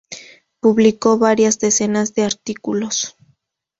Publicó 0.59 1.19
varias 1.19 1.59
decenas 1.59 2.15
de 2.15 2.23
artículos. 2.23 3.15